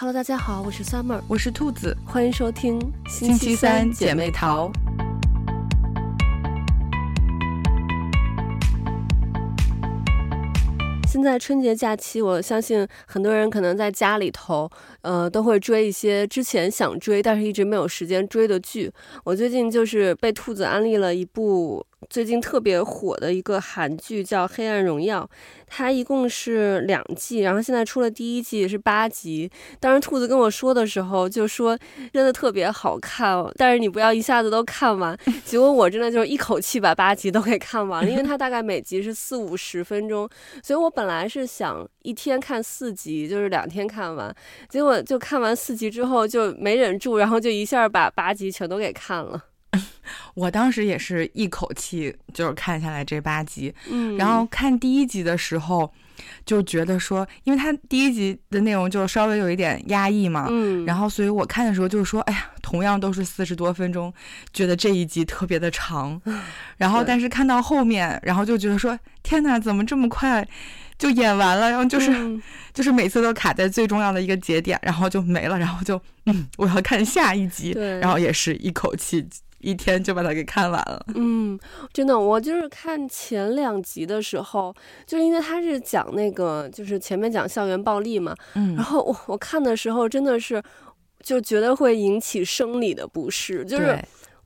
[0.00, 4.72] Hello，大家好，我是 Summer，我是兔子，欢迎收听星期三姐妹淘。
[11.06, 14.70] 现在春节假期，我相信很多人可能在家里头，
[15.02, 18.90] 呃，都会追一些之前想追但是一直没有时间追的剧。
[19.24, 21.84] 我最近就是被兔子安利了一部。
[22.08, 25.22] 最近特别火的一个韩剧叫《黑暗荣耀》，
[25.66, 29.50] 它一共是两季，然后现在出了第一季是八集。
[29.78, 31.78] 当时兔子跟我说的时候就说
[32.12, 35.16] 真的特别好看，但是你不要一下子都看完。
[35.44, 40.28] 结果我真的就是一口气把八集都给看完了，因为它大概每集是四五十分钟，
[40.62, 44.34] 所以我本来是想一天看四集，就是两天看完。
[44.68, 49.44] 结果就看完四集之后就没忍住，然后就一下把八集全都给看了。
[50.34, 55.92] 我当时也是一口气就是看下来这八集，嗯，然后看第一集的时候
[56.44, 64.12] 就觉得说，因为它第一集的内容就稍微有一点压抑嘛，嗯，然后所以我看的时候就是说，哎呀，同样都是四十多分钟，
[64.52, 66.20] 觉得这一集特别的长，
[66.76, 70.46] 然后但是看到后面，然后就觉得说，天哪，怎么这么快
[70.98, 71.70] 就演完了？
[71.70, 72.42] 然后就是、嗯、
[72.74, 79.26] 就是每次都卡在最重要的一个节点，然后就没了，然后就嗯，我要看下一集，然后也是一口气。
[79.60, 81.04] 一天就把它给看完了。
[81.14, 81.58] 嗯，
[81.92, 84.74] 真的，我就是看前两集的时候，
[85.06, 88.34] 就是因为他是讲那个，就是前面讲校园暴力嘛。
[88.54, 88.74] 嗯。
[88.74, 90.62] 然后我我看的时候真的是，
[91.22, 93.64] 就觉得会引起生理的不适。
[93.64, 93.98] 就是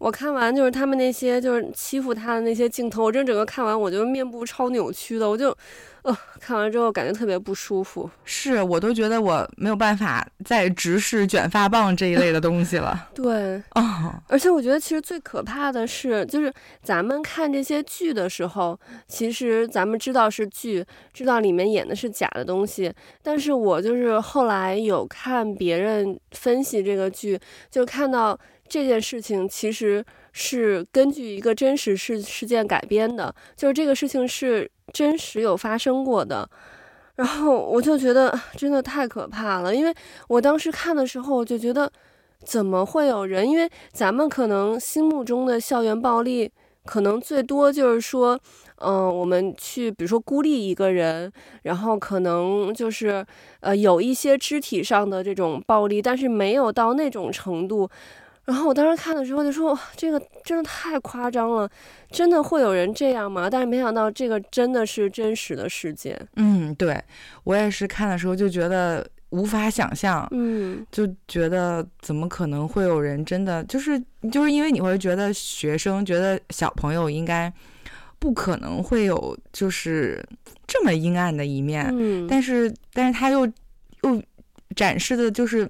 [0.04, 5.56] 我看完就是他们那些就是欺负他的那些镜头，我真整个看完，我就面部超扭曲的，我就。
[6.02, 13.08] 呃，看完之后感觉特别不舒服，是我都觉得我没有办法再直视卷发棒这一类的东西了。
[13.16, 28.38] 对，哦，而且我觉得其实最可怕的是，就是咱们看这些剧的时候，其实咱们知道是剧，知道里面演的是假的东西，但是我就是后来有看别人分析这个剧，就看到
[28.68, 34.70] 这件事情其实是根据一个真实事事件改编的，就是这个事情是。
[34.92, 36.48] 真实有发生过的，
[37.16, 39.92] 然后我就觉得真的太可怕了，因为
[40.28, 41.90] 我当时看的时候，我就觉得
[42.44, 43.48] 怎么会有人？
[43.48, 46.52] 因为咱们可能心目中的校园暴力，
[46.84, 48.38] 可能最多就是说，
[48.76, 53.26] 嗯、我们去比如说孤立一个人，然后可能就是
[53.60, 57.88] 呃有一些肢体上的这种暴力，但是没有到那种程度。
[58.44, 61.66] 然后我当时看的时候就说，哇，这个真的太夸张了，
[62.10, 63.48] 真的会有人这样吗？
[63.48, 66.20] 但是没想到这个真的是真实的事件。
[66.36, 67.02] 嗯，对，
[67.44, 73.98] 我也是看的时候就觉得无法想象，嗯，就觉得怎么可能会有人真的就是
[74.30, 77.50] 就是因为你会觉得学生觉得小朋友应该
[78.18, 80.22] 不可能会有就是
[80.66, 83.46] 这么阴暗的一面，嗯，但是但是他又
[84.02, 84.22] 又
[84.76, 85.66] 展示的就是。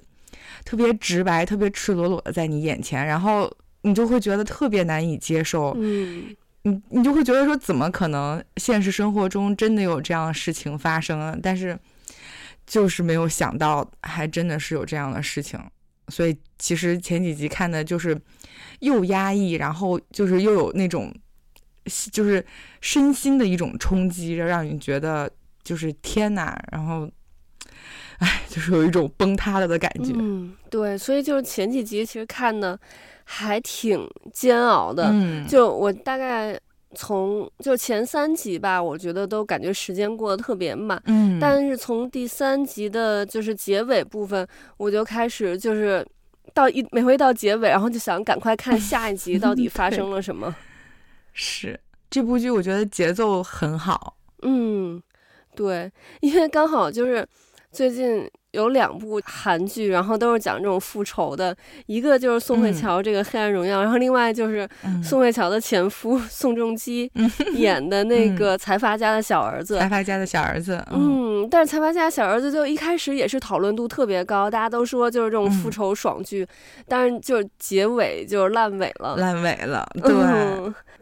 [0.65, 3.53] 特别直白，特别赤裸裸的在你眼前，然后
[3.83, 5.77] 你就会觉得特别难以接受。
[5.79, 11.37] 嗯，你你就会觉得说，怎么可能现实生活中真的有这样的事情发生啊？
[11.43, 11.79] 但是
[12.67, 15.61] 就是没有想到，还真的是有这样的事情。
[16.09, 18.19] 所以其实前几集看的就是
[18.81, 21.15] 又压抑，然后就是又有那种
[22.11, 22.45] 就是
[22.81, 25.31] 身心的一种冲击，让你觉得
[25.63, 27.11] 就是天呐，然后。
[28.19, 30.13] 哎， 就是有一种崩塌了的感觉。
[30.17, 32.79] 嗯，对，所以就是前几集其实看的
[33.25, 35.09] 还挺煎熬的。
[35.11, 36.59] 嗯，就我大概
[36.95, 41.03] 从就前三集吧，我觉得都感觉时间过得特别慢。
[41.07, 46.07] 嗯，但是从第三集的就是结尾部分，我就开始就是
[46.53, 50.55] 到一每回到结尾，然后就想赶快看下一集到底 发生了什么。
[51.33, 54.17] 是这部剧，我觉得节奏很好。
[54.43, 55.03] 嗯，
[55.57, 57.27] 对，因为刚好就是。
[57.75, 61.55] 最近有两部韩剧，然后都是讲这种复仇的，
[61.87, 64.67] 一个就是宋慧乔这个《黑暗荣耀》，嗯，然后另外就是
[65.03, 67.11] 宋慧乔的前夫 宋仲基
[67.55, 69.77] 演的那个财阀家的小儿子。
[69.81, 80.15] 财阀家的小儿子，嗯，嗯，但是财阀家小儿子就一开始也是讨论度特别高，大家都说就是这种复仇爽剧，嗯，但是就结尾就烂尾了，烂尾了， 对。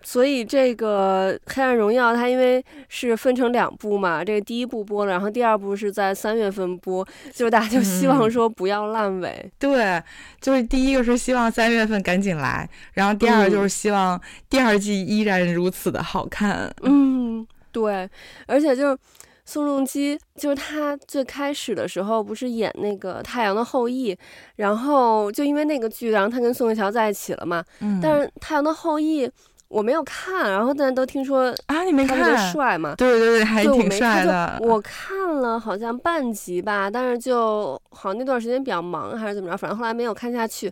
[0.02, 9.28] 嗯所以这个《黑暗荣耀》它因为是分成两部嘛，这个第一部播了，然后第二部是在三月份播，就大家就希望说不要烂尾。
[9.44, 9.50] 嗯。
[9.58, 10.02] 对，
[10.40, 14.20] 就是第一个是希望三月份赶紧来，然后第二个就是希望
[14.50, 16.68] 第二季依然如此的好看。
[16.82, 18.08] 嗯，对，
[18.46, 18.98] 而且就是
[19.44, 24.12] 宋仲基，就是他最开始的时候不是演那个《太阳的后裔》，
[24.56, 27.64] 然后就因为那个剧，然后他跟宋慧乔在一起了嘛。
[27.80, 29.26] 嗯，但是《太阳的后裔》。
[29.72, 32.36] 我没有看，然后但都听说啊，你没看？
[32.52, 32.94] 帅嘛？
[32.96, 34.58] 对对对，还挺帅的。
[34.60, 40.70] 我，我看了好像半集吧，但是就好像那段时间比较忙还是怎么着，反正后来没有看下去。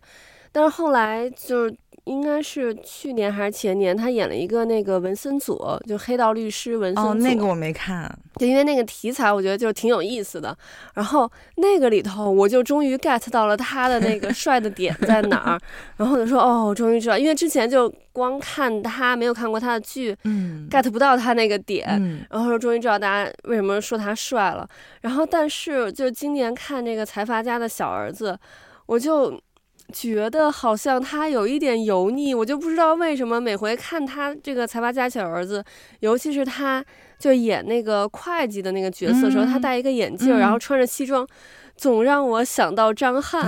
[0.52, 1.74] 但是后来就是。
[2.04, 7.12] 应该是去年还是前年，他演了一个那个文森佐，就黑道律师文森佐。
[7.12, 10.56] 哦，那个我没看，就因为那个题材，我觉得就挺有意思的。
[10.94, 15.60] 然后那个里头，我就终于 get 到了他的那个 帅的点在哪儿。
[15.96, 21.86] 然后我就说，哦，我终于知道，因为之前就光看他，没有看过他的剧，嗯，get 不到他那个点。
[21.90, 24.68] 嗯，然后说终于知道大家为什么说他帅了。
[25.02, 28.38] 然后但是就今年看这个财阀家的小儿子，
[28.86, 29.40] 我就。
[29.90, 35.62] 觉得好像他有一点油腻，我就不知道为什么每回看他这个财阀家小儿子，
[36.00, 36.84] 尤其是他
[37.18, 41.28] 就演那个会计的那个角色的时候，嗯、他戴一个眼镜，然后穿着西装，嗯、
[41.76, 43.44] 总让我想到张翰，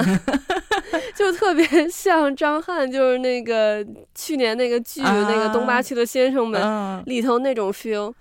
[1.17, 8.13] 就特别 像张翰，就是那个去年那个剧、啊、那个东八区的先生们里头那种 feel，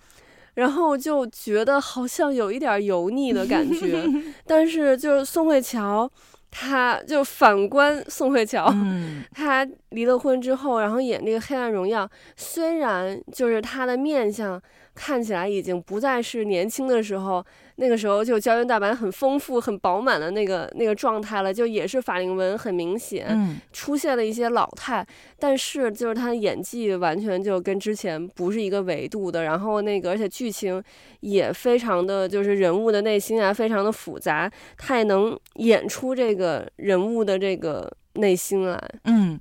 [0.53, 4.03] 然后就觉得好像有一点油腻的感觉，
[4.45, 6.09] 但是就是宋慧乔。
[6.51, 12.05] 他就反观宋慧乔，嗯、 他离了婚之后，然后演这个《黑暗荣耀》，
[12.35, 14.61] 虽然就是他的面相
[14.95, 17.45] 看起来已经不再是年轻的时候。
[17.77, 25.03] 那个时候就胶原蛋白很丰富、很饱满的那个那个状态了，就也是法令纹很明显，嗯、出现了一些老态，
[25.39, 30.83] 但是就是他的演技完全就跟之前不是一个维度的，然后那个而且剧情
[31.21, 38.79] 也非常的就是人物的内心啊，非常的复杂，他也能演出这个人物的这个内心来。
[39.05, 39.39] 嗯，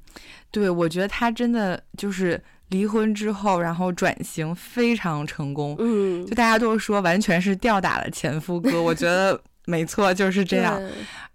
[0.51, 2.41] 对，我觉得他真的就是。
[2.71, 10.81] 离婚之后，然后转型非常成功，嗯，就大家都说完全是吊打了前夫哥， 我觉得没错，就是这样。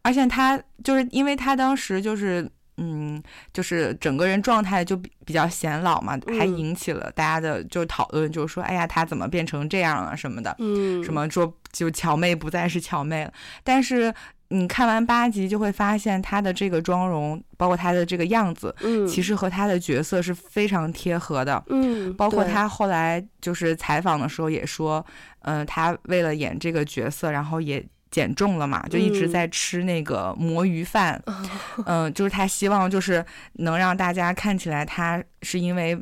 [0.02, 3.22] 而且他就是因为他当时就是，嗯，
[3.54, 13.34] 就是整个人状态就比比较显老嘛，还引起了大家的就讨论，就是说，哎呀，他怎么变成这样了什么的，嗯，什么说就乔妹不再是乔妹了，
[13.64, 14.14] 但是。
[14.50, 25.04] 你看完八集就会发现他的这个妆容，包括他的这个样子，嗯，其实和他的角色是非常贴合的，嗯，包括他后来就是采访的时候也说，
[25.42, 31.20] 嗯、呃，他为了演这个角色，然后也减重了嘛，就一直在吃那个魔芋饭，
[31.88, 36.00] 嗯、呃，就是他希望就是能让大家看起来他是因为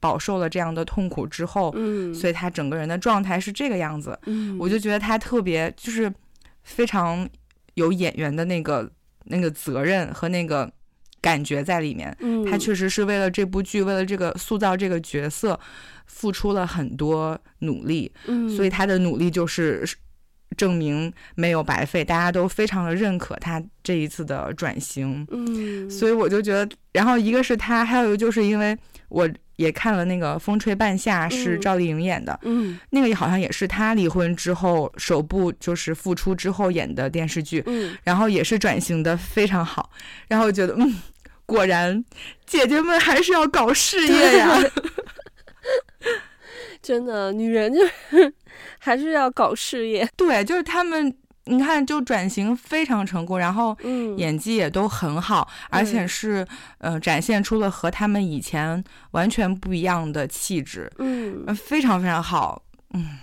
[0.00, 6.12] 饱受了这样的痛苦之后，嗯，所以他整个人的状态是这个样子，嗯，我就觉得他特别就是
[6.64, 7.26] 非常。
[7.76, 8.90] 有演员的那个
[9.24, 10.70] 那个责任和那个
[11.20, 15.58] 感觉在里面，嗯，他确实是为了这部剧，为了这个塑造这个角色，
[16.06, 19.86] 付出了很多努力，嗯，所以他的努力就是
[20.56, 28.76] 证明没有白费，大家都非常的认可他这一次的转型，嗯，所以我就觉得，然后一个是他，还有一个就是因为
[29.08, 29.28] 我。
[29.56, 39.90] 也看了那个《风吹半夏》，是赵丽颖演的，嗯，嗯，那个好像也是她离婚之后首部就是复出之后演的电视剧，嗯，然后也是转型的非常好，
[40.28, 40.94] 然后觉得嗯，
[41.46, 42.04] 果然
[42.44, 44.60] 姐姐们还是要搞事业呀，
[46.82, 48.34] 真的，女人就是
[48.78, 51.16] 还是要搞事业，对，就是他们。
[51.46, 53.76] 你看，就转型非常成功，然后
[54.16, 56.46] 演技也都很好，嗯、而且是
[56.78, 58.82] 呃展现出了和他们以前
[59.12, 62.60] 完全不一样的气质，嗯，非常非常好，
[62.94, 63.18] 嗯，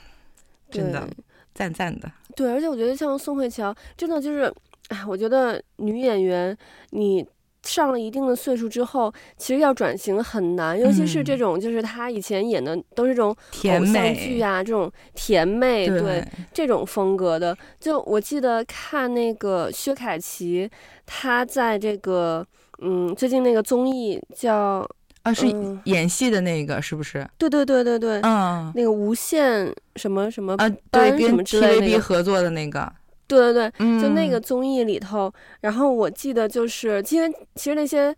[0.71, 1.07] 真的
[1.53, 2.11] 赞赞的。
[2.35, 4.53] 对，而且我觉得像宋慧乔，真的就是，
[4.87, 6.57] 哎，我觉得女演员
[6.91, 7.25] 你。
[7.63, 17.57] 上了一定的岁数之后，其实要转型很难，尤其是这种，就是他以前演的都是这种偶像剧啊，这种甜妹，对，对这种风格的。
[17.79, 20.69] 就我记得看那个薛凯琪，
[21.05, 22.45] 她在这个
[22.81, 24.85] 嗯最近那个综艺叫
[25.21, 25.47] 啊是
[25.85, 27.25] 演戏的那个是不是？
[27.37, 32.91] 对对对对对，嗯，那个无限什么什么啊，对，跟 TVB 合作的那个。
[33.27, 38.15] 对对对，就那个综艺里头，嗯、然后我记得就是，因为其实那些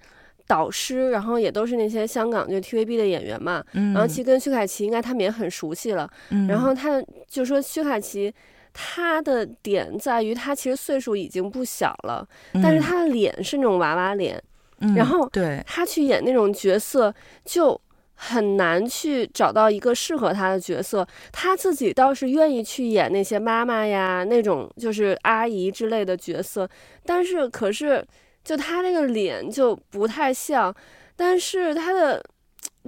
[0.47, 8.33] 导师，然后也都是那些香港就 TVB 的演员嘛，嗯、然后其实跟薛凯琪应该他们也很熟悉了，嗯、然后他就说薛凯琪，
[8.73, 14.41] 他的点在于他其实岁数已经不小了，嗯、但是他的脸是那种娃娃脸，
[14.79, 15.63] 嗯、然后对。
[15.65, 17.79] 他去演那种角色就。
[18.15, 26.67] 很难去找到一个适合她的角色，她自己倒是愿意去演那些妈妈呀，那种就是阿姨之类的角色，
[27.05, 28.05] 但是可是
[28.43, 30.73] 就她那个脸就不太像，
[31.15, 32.23] 但是她的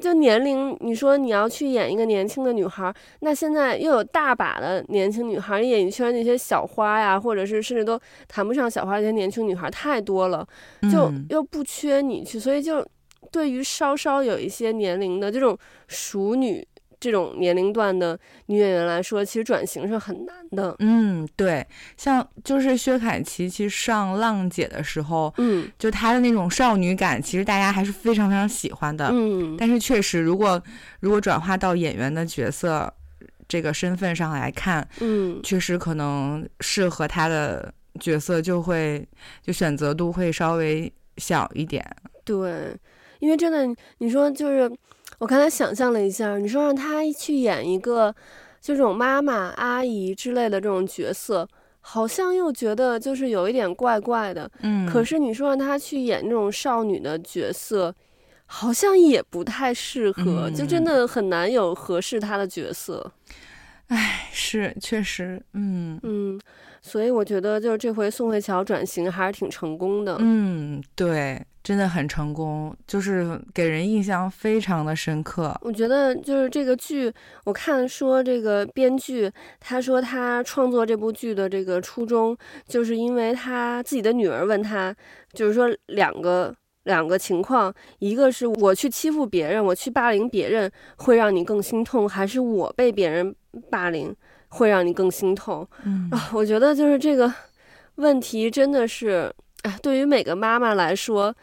[0.01, 10.47] 就年龄，你说你要去演一个年轻的女孩，那现在又有大把的年轻女孩，演艺圈那些小花呀，或者是甚至都谈不上小花，那些年轻女孩太多了，
[10.91, 12.87] 就又不缺你去，所以就。
[13.31, 15.57] 对于稍稍有一些年龄的这种
[15.87, 16.67] 熟女。
[16.99, 20.75] 这种年龄段的女演员来说，其实转型是很难的。
[20.79, 21.63] 嗯，对，
[21.95, 29.09] 像就是薛凯琪，其实上《浪姐》的时候，嗯，就她的那种少女感，其实大家还是非常非常喜欢的。
[29.13, 30.59] 嗯，但是确实，如果
[30.99, 32.91] 如果转化到演员的角色
[33.47, 39.07] 这个身份上来看，嗯，确实可能适合她的角色就会
[39.43, 41.85] 就选择度会稍微小一点。
[42.25, 42.75] 对，
[43.19, 44.71] 因为真的，你说就是。
[45.19, 48.13] 我刚才想象了一下，你说让她去演一个
[48.61, 51.47] 就这种妈妈、阿姨之类的这种角色，
[51.79, 54.51] 好像又觉得就是有一点怪怪的。
[54.59, 57.95] 嗯，可是你说让她去演那种少女的角色，
[58.45, 63.11] 好像也不太适合，嗯，就真的很难有合适她的角色。
[63.87, 66.39] 唉，是确实，嗯嗯，
[66.81, 70.17] 所以我觉得就是这回宋慧乔转型还是挺成功的。
[70.19, 71.43] 嗯，对。
[71.67, 75.53] 真的很成功，就是给人印象非常的深刻。
[75.63, 77.11] 我觉得就是这个剧，
[77.43, 82.37] 我看说这个编剧他说他创作这部剧的这个初衷，
[82.69, 84.95] 就是因为他自己的女儿问他，
[85.33, 86.55] 就是说两个
[86.85, 93.35] 两个情况，一个是我去欺负别人，我去霸凌别人会让你更心痛，还是我被别人
[93.69, 94.15] 霸凌
[94.47, 95.67] 会让你更心痛？
[95.83, 97.29] 嗯啊，我觉得就是这个
[97.95, 99.29] 问题真的是，
[99.63, 101.35] 哎，对于每个妈妈来说。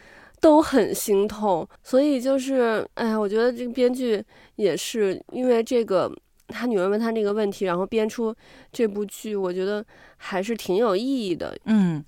[0.44, 4.22] 都很心痛，所以就是，哎呀，我觉得这个编剧
[4.56, 6.14] 也是因为这个，
[6.48, 8.36] 他女儿问他这个问题，然后编出
[8.70, 9.82] 这部剧，我觉得
[10.18, 11.56] 还是挺有意义的。
[11.64, 12.04] 嗯，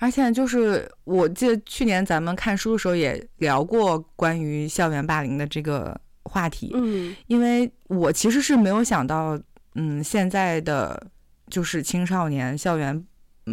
[0.00, 6.72] 而且就是我记得去年咱们看书的时候也聊过关于校园霸凌的这个话题。
[6.74, 9.38] 嗯，因为我其实是没有想到，
[9.76, 11.00] 嗯，现在的
[11.48, 13.06] 就是青少年校园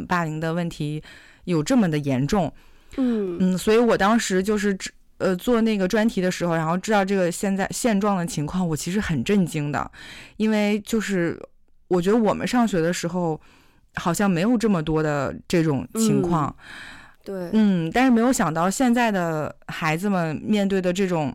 [0.07, 1.03] 霸凌的问题
[1.43, 2.51] 有这么的严重。
[2.97, 3.37] 嗯。
[3.39, 4.77] 嗯，所以我当时就是
[5.17, 9.89] 呃做那个专题的时候，然后知道这个现在现状的情况，我其实很震惊的，
[10.37, 11.41] 因为就是
[11.87, 13.39] 我觉得我们上学的时候
[13.95, 21.33] 好像没有这么多的这种情况，嗯、对，嗯，但是没有想到现在的孩子们面对的这种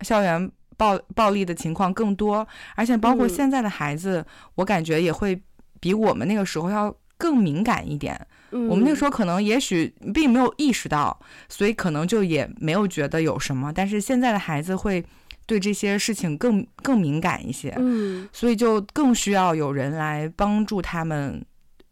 [0.00, 4.24] 校园暴暴力的情况更多，而且包括现在的孩子，嗯、
[4.56, 5.40] 我感觉也会
[5.78, 8.26] 比我们那个时候要更敏感一点。
[8.52, 13.72] 我们那时候可能也许并没有意识到，所以可能就也没有觉得有什么。
[13.72, 15.04] 但是现在的孩子会
[15.46, 21.44] 对这些事情更更敏感一些，嗯，所以就更需要有人来帮助他们，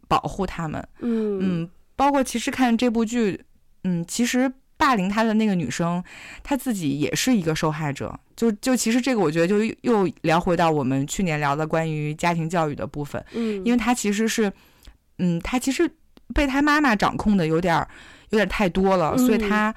[0.07, 0.85] 保护他们。
[0.99, 3.41] 嗯嗯，包括其实看这部剧，
[3.83, 6.03] 嗯，其实霸凌他的那个女生，
[6.43, 8.17] 她自己也是一个受害者。
[8.35, 13.23] 就就其实这个，我觉得就又聊回到我们去年聊的关于家庭教育的部分。
[13.33, 14.51] 嗯，因为她其实是，
[15.19, 15.89] 嗯，她其实。
[16.33, 17.75] 被他妈妈掌控的有点，
[18.29, 19.73] 有点太多了，所以他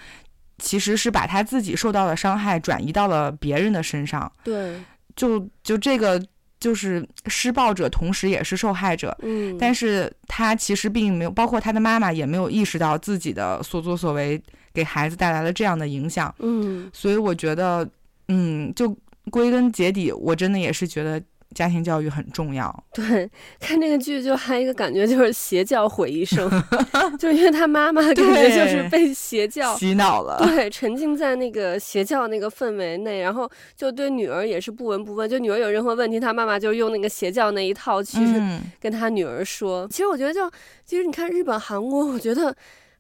[0.59, 4.31] 其实是把他自己受到的伤害转移到了别人的身上。
[4.45, 4.79] 对，
[5.17, 6.23] 就就这个
[6.61, 9.17] 就是施暴者，同时也是受害者。
[9.23, 14.41] 嗯，但是他其实并没有，包括他的妈妈也没有意识到自己的所作所为
[14.75, 16.33] 给孩子带来了这样的影响。
[16.39, 17.89] 嗯，所以我觉得，
[18.29, 18.95] 嗯，就
[19.31, 21.23] 归根结底，我真的也是觉得。
[21.55, 22.85] 家庭教育很重要。
[22.93, 23.31] 对，
[23.61, 26.51] 看这个剧就还有一个感觉，就是邪教毁一生，
[27.19, 38.19] 就因为他妈妈感觉就是被邪教洗脑了，对，沉浸在那个邪教那个氛围内，然后就对女儿也是不闻不问，就女儿有任何问题，他妈妈就用那个邪教那一套去
[38.81, 39.87] 跟他女儿说。
[39.87, 42.55] 嗯、其实我觉得就，就其实你看日本、韩国，我觉得。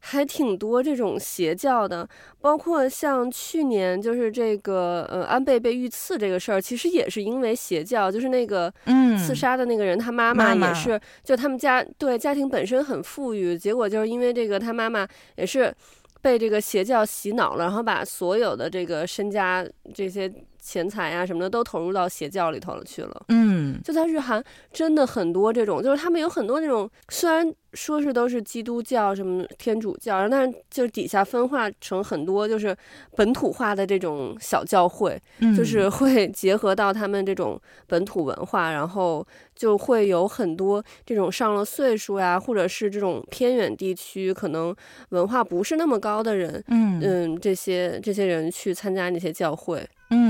[0.05, 2.09] 还挺多这种邪教的，
[2.41, 15.07] 包括像去年就是这个呃安倍被遇刺这个事儿，其实也是因为邪教，就是那个嗯刺杀的那个人，他妈妈也是，就他们家对家庭本身很富裕，结果就是因为这个他妈妈
[15.37, 15.73] 也是
[16.21, 20.33] 被这个邪教洗脑了，然后把所有的这个身家这些。
[20.63, 23.25] 钱财呀、啊、什么的都投入到邪教里头了去了。
[23.29, 24.43] 嗯，就在日韩，
[24.73, 32.77] 真的很多这种，就是他们有很多那种，虽然说是都是基督教什么天主教，但是就是底下分化成很多就是
[33.17, 39.27] 本土化的这种小教会，嗯、就是会结合到他们这种本土文化，然后
[39.57, 44.73] 就会有很多这种上了岁数呀，或者是这种偏远地区可能
[45.09, 49.85] 文化不是那么高的人，嗯嗯，这些这些人去参加那些教会。
[50.15, 50.22] 嗯，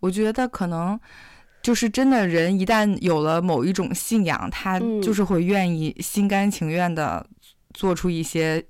[0.00, 0.98] 我觉得可能
[1.62, 7.26] 就是真的人一旦有了某一种信仰，他就是会愿意心甘情愿的
[7.74, 8.64] 做出一些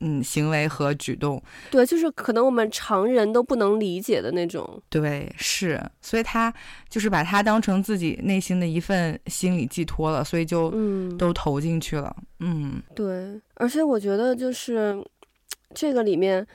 [0.00, 1.42] 嗯行为和举动。
[1.70, 4.82] 对，就是可能我们常人都不能理解的那种。
[4.88, 6.52] 对，是，所以他
[6.88, 10.72] 就是把他当成自己内心的一份心理寄托了，所以就
[11.18, 12.16] 都投进去了。
[12.40, 14.96] 嗯，对，而且我觉得就是
[15.74, 16.46] 这个里面。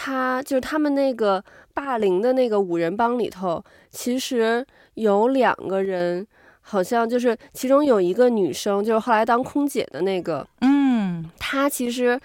[0.00, 1.42] 他就是他们那个
[1.74, 4.64] 霸凌的那个五人帮里头，其实
[4.94, 6.24] 有两个人，
[6.60, 12.18] 好像就是其中有一个女生，就是后来当空姐的那个，嗯，她其实。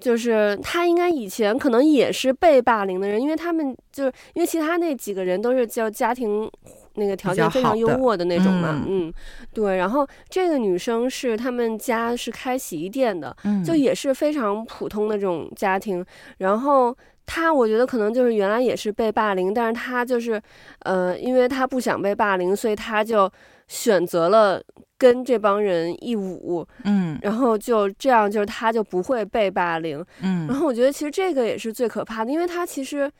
[0.00, 6.50] 就是他应该以前可能也是被霸凌的人，因为他们就是因为其他那几个人都是叫家庭
[6.96, 9.14] 那个条件非常优渥的那种嘛，嗯，嗯，
[9.54, 9.76] 对。
[9.76, 16.04] 然后这个女生是他们家是开洗衣店的，嗯，就也是非常普通的这种家庭。
[16.38, 16.94] 然后
[17.26, 20.40] 她我觉得可能就是原来也是被霸凌，但是他就是
[20.80, 23.30] 呃，因为他不想被霸凌，所以他就
[23.68, 24.62] 选择了。
[24.96, 33.10] 跟这帮人一舞，嗯，然后就这样，就是他就不会被霸凌，嗯，然后我觉得其实这个也是最可怕的，因为他其实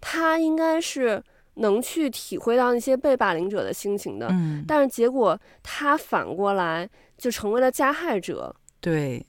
[0.00, 1.22] 他应该是
[1.54, 9.26] 能去体会到那些被霸凌者的心情的，嗯，但是结果他反过来就成为了加害者，对，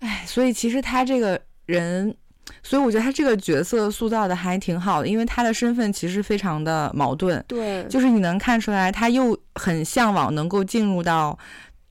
[0.00, 2.14] 哎，所以其实他这个人。
[2.62, 7.42] 所以我觉得他这个角色塑造的还挺好的，因为他的身份其实非常的矛盾。
[7.48, 11.38] 对，就是你能看出来，他又很向往能够进入到，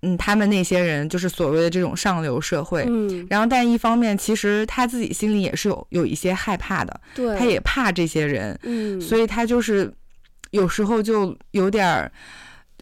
[0.01, 2.85] 嗯，他们那些人就是所谓的这种上流社会。
[2.87, 3.25] 嗯。
[3.29, 6.99] 然后，但一方面，其实他自己心里也是有有一些害怕的。
[7.15, 7.37] 对。
[7.37, 8.59] 他也怕这些人。
[8.63, 8.99] 嗯。
[9.01, 9.91] 所以他就是
[10.51, 12.11] 有时候就有点。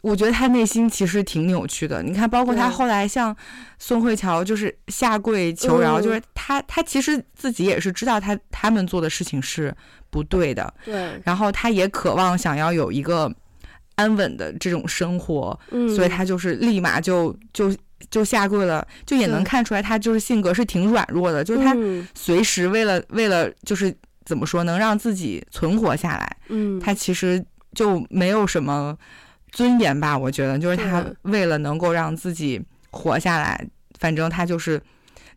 [0.05, 2.03] 我觉得他内心其实挺扭曲的。
[2.03, 3.35] 你看，包括他后来向
[3.79, 9.75] 宋慧乔就是下跪求饶，就是他他其实自己也是知道他他们做的事情是
[10.11, 10.71] 不对的。
[10.85, 11.19] 对。
[11.23, 13.33] 然后他也渴望想要有一个
[13.95, 17.75] 安稳的这种生活，嗯，所以他就是立马就就
[18.11, 18.87] 就下跪了。
[19.07, 21.75] 就也能看出来，他就是性格是挺软弱的，就是他
[22.13, 23.91] 随时为了为了就是
[24.23, 27.43] 怎么说能让自己存活下来，嗯，他其实
[27.73, 28.95] 就没有什么。
[29.51, 32.61] 尊严吧，我觉得就是他为了能够让自己
[32.91, 33.67] 活下来，
[33.99, 34.81] 反正他就是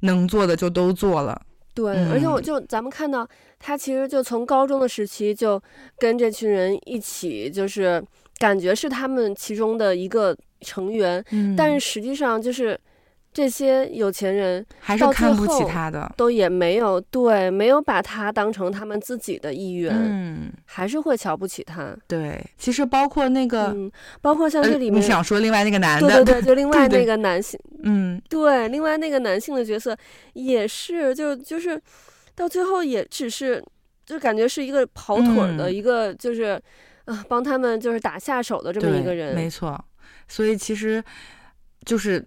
[0.01, 1.41] 能做的就都做了。
[1.75, 5.63] 对，而且我就咱们看到他其实就从高中的时期就
[5.99, 8.03] 跟这群人一起，就是
[8.39, 12.79] 感觉是他们其中的一个成员，嗯，但是实际上就是。
[13.33, 21.97] 这些有钱人还是看不起他的，都也没有对，没有把他当成他们自己的一员，嗯，还是会瞧不起他。
[22.09, 29.97] 对，其实包括那个，嗯、包括像这里面、呃，你想说另外那个男的，对对对，就另 外那个男性，嗯，对，另外那个男性的角色
[30.33, 31.81] 也是，就就是
[32.35, 33.63] 到最后也只是，
[34.05, 36.61] 就感觉是一个跑腿的、嗯、一个，就是
[37.05, 39.79] 啊、呃，帮他们就是打下手的这么一个人，没错。
[40.27, 41.01] 所以其实
[41.85, 42.25] 就是。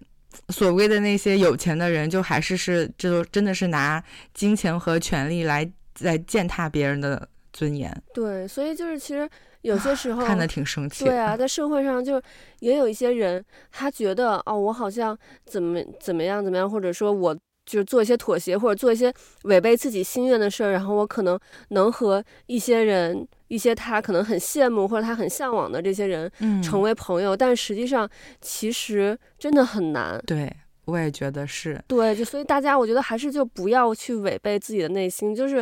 [0.49, 7.91] 所谓的那些有钱的人，就还是是，这都真的是拿金钱和权力来来践踏别人的尊严。
[8.13, 9.29] 对，所以就是其实
[9.61, 11.05] 有些时候、啊、看得挺生气。
[11.05, 12.21] 对啊，在社会上就
[12.59, 23.27] 也有一些人，他觉得哦，我好像怎么怎么样怎么样，或者说我就是做一些妥协，或者做一些违背自己心愿的事儿，然后我可能能和一些人。
[23.51, 26.31] 一些他可能很羡慕或者他很向往的这些人，
[26.63, 30.17] 成为朋友，嗯，但实际上其实真的很难。
[30.25, 30.49] 对，
[30.85, 31.77] 我也觉得是。
[31.85, 35.57] 对，就所以大家，我觉得还是就不要去违背自己的内心，就是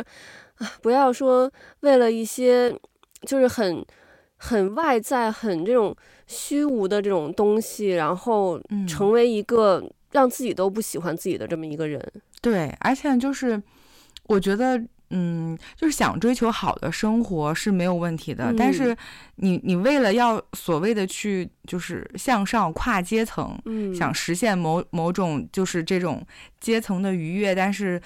[0.58, 2.72] 啊，不要说为了一些
[3.26, 3.84] 就是很
[4.36, 5.92] 很外在、很这种
[6.28, 9.82] 虚无的这种东西，然后成为一个
[10.12, 12.00] 让自己都不喜欢自己的这么一个人。
[12.14, 13.62] 嗯，对，而且就是
[14.24, 14.82] 我觉得。
[15.12, 18.96] 嗯，就是想追求好的生活是没有问题的，嗯、但是
[19.34, 26.24] 你你为了要所谓的去就是向上跨阶层，嗯，想实现某某种就是这种
[26.60, 28.00] 阶层的愉悦，但是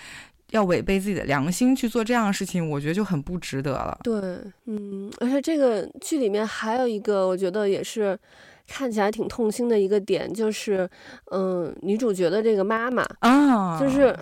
[0.53, 3.99] 要违背自己的良心去做这样的事情，我觉得就很不值得了。
[4.03, 4.19] 对，
[4.64, 8.19] 嗯，而且这个剧里面还有一个我觉得也是
[8.68, 10.88] 看起来挺痛心的一个点，就是
[11.31, 14.16] 嗯，女主角的这个妈妈啊，就是。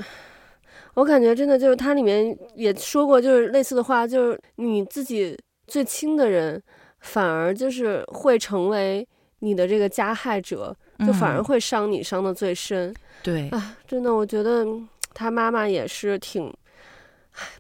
[0.94, 5.34] 我感觉真的就是它里面也说过，就是类似的话，就是你自己
[5.66, 6.62] 最亲的人，
[7.00, 12.90] 反而就是会成为你的这个加害者，就反而会伤你伤的最深。
[12.90, 14.66] 嗯、对啊，真的，我觉得
[15.14, 16.52] 他妈妈也是挺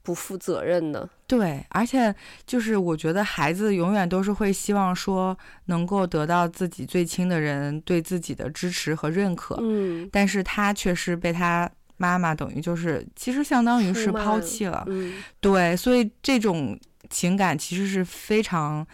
[0.02, 1.08] 不负责任的。
[1.26, 2.14] 对，而且
[2.46, 9.56] 就是我觉得孩子永远都是会希望说能够得到自己最亲的人对自己的支持和认可。
[9.60, 11.70] 嗯，但是他却是被他。
[11.98, 16.76] 妈妈等于就是，其实相当于是抛弃了，嗯，对，所以这种
[17.10, 18.84] 情感其实是非常，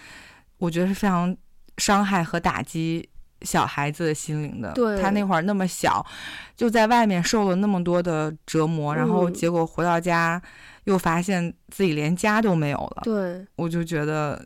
[0.58, 1.34] 我觉得是非常
[1.78, 3.08] 伤害和打击
[3.42, 4.72] 小孩子的心灵的。
[4.72, 6.04] 对，他那会儿那么小，
[6.56, 10.40] 就在外面受了那么多的折磨，然后结果回到家
[10.84, 13.02] 又发现自己连家都没有了。
[13.02, 14.44] 对，我就觉得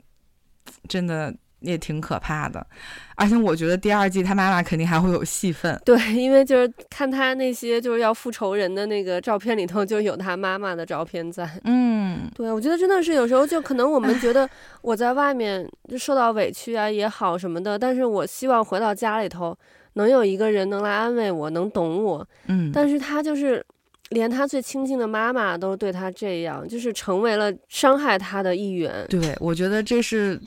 [0.89, 2.67] 真的也挺可怕的。
[3.15, 5.81] 而且我觉得第二季他妈妈肯定还会有戏份。
[5.85, 11.49] 对，因为就是看他那些就是要复仇人的那个照片里头就有他妈妈的照片在。
[11.65, 14.49] 嗯，对，我觉得真的是有时候就可能我们觉得
[14.81, 19.57] 我在外面就受到委屈啊也好什么的，但是我希望回到家里头
[19.95, 22.27] 能有一个人能来安慰我，能懂我。
[22.47, 23.65] 嗯，但是他就是。
[24.11, 29.07] 连他最亲近的妈妈都对他这样，就是成为了伤害他的一员。
[29.09, 30.39] 对，我觉得这是，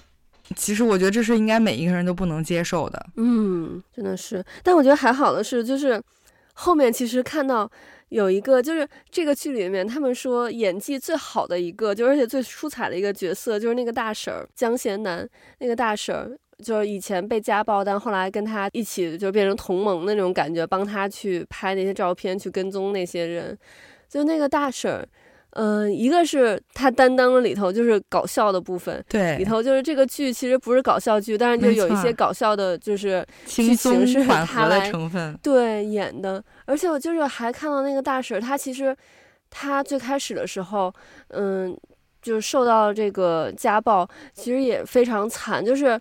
[0.56, 3.06] 其实我觉得这是应该每一个人都不能接受的。
[3.16, 4.44] 嗯，真的是。
[4.62, 6.02] 但我觉得还好的是，就是
[6.54, 7.70] 后面其实看到
[8.10, 15.28] 有一个，就是这个剧里面他们说演技最好的一个，就而且最出彩的一个角色，就是那个大婶儿江贤南
[15.60, 16.38] 那个大婶。
[16.64, 23.58] 就是以前被家暴，但后来跟他一起就变成同盟的那种感觉，帮他去拍那些照片，去跟踪那些人。
[24.08, 25.06] 就那个大婶儿，
[25.56, 36.44] 嗯、呃，一个是他担当了里头就是搞笑的部分，对，里头就是这个剧其实不是搞笑剧，但是就有一些搞笑的，就是剧情是他来成分对演的。
[36.66, 38.96] 而且我就是还看到那个大婶，她其实
[39.50, 40.94] 她最开始的时候，
[41.30, 41.78] 嗯，
[42.22, 46.00] 就是受到这个家暴，其实也非常惨，就是。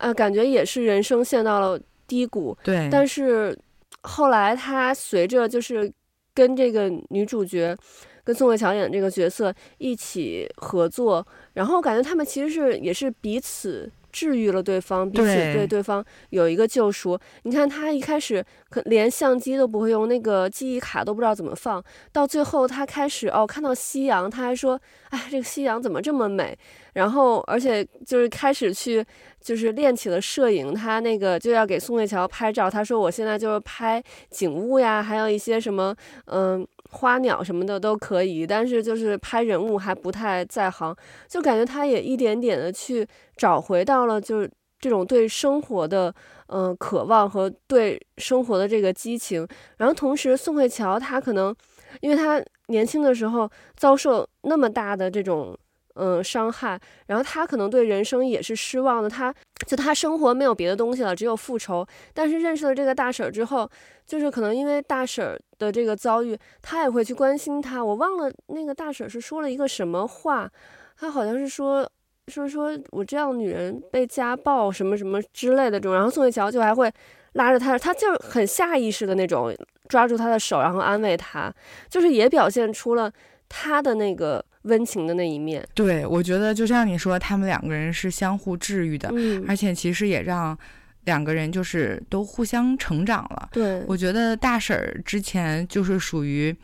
[0.00, 2.56] 呃，感觉也是人生陷到了低谷。
[2.62, 3.58] 对，但是
[4.02, 5.92] 后来她随着就是
[6.32, 7.76] 跟这个女主角，
[8.28, 13.90] 跟宋慧乔演的这个角色一起合作，然后感觉他们其实是也是彼此。
[14.10, 17.16] 治愈了对方，并且对对方有一个救赎。
[17.42, 26.58] 你看他一开始可连相机都不会用，那个记忆卡都不知道怎么放，到最后他开始哦，看到夕阳，他还说：“哎，这个夕阳怎么这么美？”
[26.94, 29.04] 然后而且就是开始去
[29.42, 32.68] 就是练起了摄影，他那个就要给宋慧乔拍照。
[32.68, 40.96] 他说：“我现在就是拍景物呀，还有一些什么嗯。”花鸟什么的都可以，但是就是拍人物还不太在行，
[41.28, 46.14] 就感觉他也一点点的去找回到了就是这种对生活的
[46.46, 49.46] 嗯、渴望和对生活的这个激情。
[49.76, 51.54] 然后同时宋慧乔她可能
[52.00, 55.54] 因为她年轻的时候遭受那么大的这种
[55.96, 59.10] 嗯、伤害，然后她可能对人生也是失望的。
[59.10, 59.34] 她
[59.66, 61.86] 就她生活没有别的东西了，只有复仇。
[62.14, 63.68] 但是认识了这个大婶之后。
[64.08, 67.84] 就是可能因为大婶的这个遭遇，他也会去关心他。
[67.84, 70.50] 我忘了那个大婶是说了一个什么话，
[70.96, 71.90] 他好像是说
[72.28, 75.94] 说说我这样女人被家暴什么什么之类的这种。
[75.94, 76.92] 然后宋慧乔就还会
[77.32, 79.54] 拉着她，她就很下意识的那种
[79.88, 81.52] 抓住她的手，然后安慰她，
[81.88, 83.12] 就是也表现出了
[83.48, 85.66] 她的那个温情的那一面。
[85.74, 90.56] 对，我觉得就像你说，他们两个人是相互治愈的，嗯，而且其实也让。
[91.08, 93.48] 两个人就是都互相成长了。
[93.50, 96.54] 对，我觉得大婶儿之前就是属于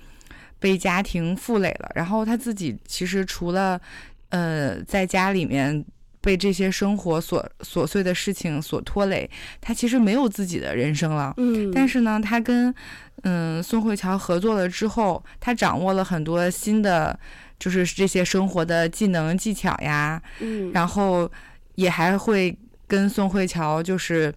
[0.60, 3.80] 被家庭负累了，然后她自己其实除了
[4.28, 5.82] 呃在家里面
[6.20, 9.28] 被这些生活琐琐碎的事情所拖累，
[9.62, 11.32] 他其实没有自己的人生了。
[11.38, 12.74] 嗯，但是呢，他跟
[13.22, 17.18] 嗯宋慧乔合作了之后，他掌握了很多新的
[17.58, 20.20] 就是这些生活的技能技巧呀。
[20.40, 21.30] 嗯，然后
[21.76, 22.54] 也还会。
[22.86, 24.28] 跟宋慧乔就是，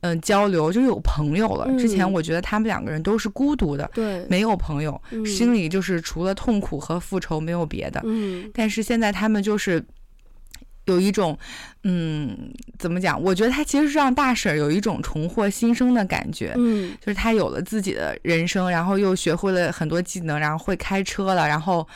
[0.00, 1.66] 嗯、呃，交流就有朋友了。
[1.78, 8.00] 之前我觉得他们两个人都是孤独的，对、嗯，没有朋友，嗯、心里就是除了痛苦和复仇没有别的。
[8.04, 9.84] 嗯，但是现在他们就是
[10.86, 11.38] 有一种，
[11.84, 13.22] 嗯，怎么讲？
[13.22, 16.54] 我觉得他其实是让大婶有一种重获新生的感觉。
[16.56, 21.86] 嗯，就是他有了自己的人生，然后又学会了很多技能，然后会开车了，然后。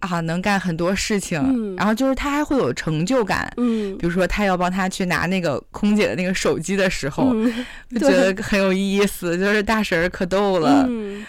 [0.00, 10.84] 啊，能干很多事情，嗯，然后就是他还会有成就感，嗯，比如说他要帮他去拿那个空姐的那个手机的时候，嗯，就觉得很有意思，就是大婶儿可逗了。
[10.88, 11.24] 嗯，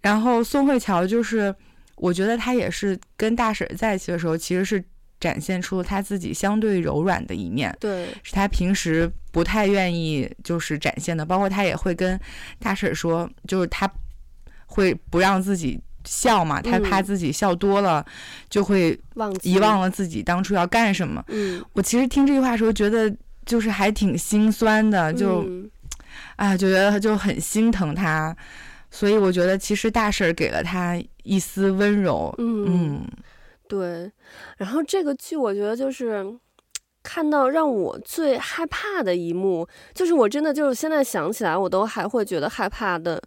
[0.00, 1.54] 然后宋慧乔就是，
[1.96, 4.84] 我觉得他也是跟大婶在一起的时候，其实是
[5.20, 12.18] 展现出了他自己相对柔软的一面，对，是他平时不太愿意就是展现的，包括他也会跟
[12.58, 13.88] 大婶说，就是他
[14.66, 15.80] 会不让自己。
[16.04, 18.04] 笑嘛，他怕自己笑多了，
[18.48, 18.98] 就会
[19.42, 21.24] 遗忘了自己当初要干什么。
[21.28, 23.14] 嗯，我其实听这句话的时候，觉得
[23.46, 25.70] 就是还挺心酸的，就，嗯、
[26.36, 28.36] 啊，就觉得就很心疼他。
[28.90, 32.32] 所以我觉得，其实大婶儿给了他一丝温柔。
[32.38, 33.08] 嗯，嗯，
[33.66, 34.12] 对。
[34.56, 36.24] 然后这个剧，我觉得就是
[37.02, 43.20] 看到让我最害怕的一幕，就是我真的就是现在想起来，我都还会觉得害怕的。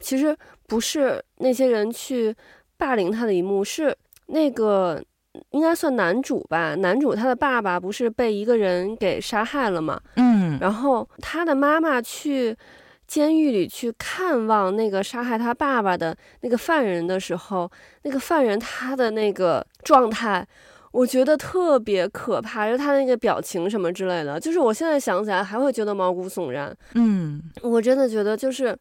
[0.00, 0.34] 其实
[0.66, 2.34] 不是那些人去
[2.76, 3.94] 霸凌他的一幕，是
[4.26, 5.02] 那个
[5.50, 6.74] 应该算男主吧。
[6.76, 10.00] 男主他的爸爸不是被一个人给杀害了嘛？
[10.16, 12.56] 嗯，然后他的妈妈去
[13.06, 17.70] 监狱里去看望那个杀害他爸爸的那个犯人的时候，
[18.02, 20.46] 那个犯人他的那个状态，
[20.92, 26.74] 我觉得特别可怕，就他那个表情什么之类的，就是我现在想起来还会觉得毛骨悚然。
[26.94, 28.74] 嗯，我真的觉得就是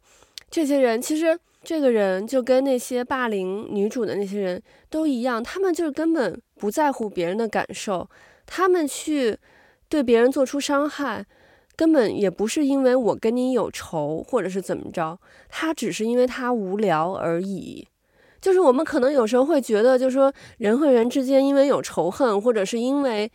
[0.49, 8.09] 这些人，其实这个人就跟那些霸凌女主的那些人都一样，他们就是根本不在乎别人的感受，
[8.45, 9.37] 他们去
[9.87, 11.23] 对别人做出伤害，
[11.75, 15.19] 根本也不是因为我跟你有仇或者是怎么着，
[15.49, 17.87] 他只是因为他无聊而已。
[18.39, 23.31] 就是我们可能有时候会觉得，就是说人和人之间因为有仇恨，或者是因为，